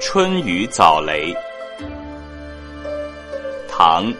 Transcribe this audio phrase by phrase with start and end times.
[0.00, 1.34] 春雨早雷，
[3.68, 4.06] 唐·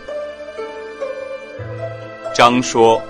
[2.35, 3.01] 张说。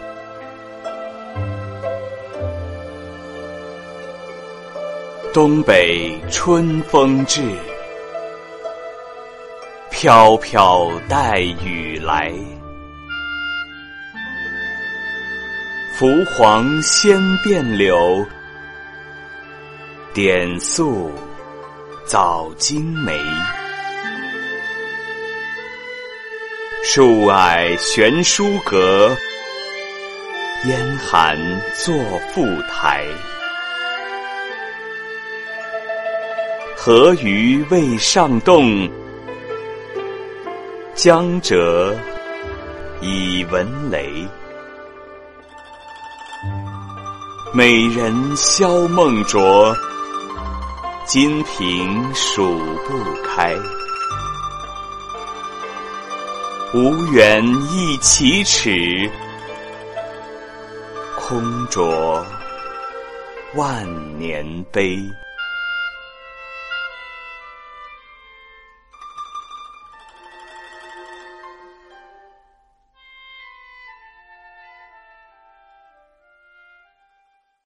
[5.32, 7.42] 东北春风至，
[9.90, 12.32] 飘飘带雨来。
[15.96, 18.24] 拂黄先变柳，
[20.12, 21.10] 点素
[22.06, 23.18] 早惊梅。
[26.82, 29.10] 树矮悬书阁，
[30.66, 31.38] 烟寒
[31.82, 31.94] 作
[32.30, 33.06] 赋台。
[36.76, 38.86] 河鱼未上冻，
[40.94, 41.96] 江浙
[43.00, 44.28] 已闻雷。
[47.54, 49.74] 美人宵梦着，
[51.06, 53.54] 金瓶数不开。
[56.72, 59.10] 无缘一启齿，
[61.14, 62.24] 空着
[63.54, 64.98] 万年碑。